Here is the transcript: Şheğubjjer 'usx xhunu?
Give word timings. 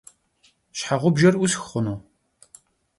Şheğubjjer 0.79 1.35
'usx 1.37 1.53
xhunu? 1.67 1.95